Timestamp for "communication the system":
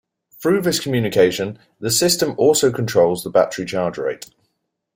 0.79-2.33